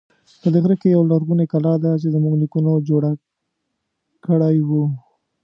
[0.41, 3.11] په دې غره کې یوه لرغونی کلا ده چې زمونږ نیکونو جوړه
[4.25, 4.69] کړی و